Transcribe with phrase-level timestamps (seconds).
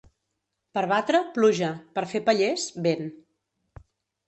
[0.77, 1.69] Per batre, pluja;
[1.99, 3.09] per fer pallers, vent.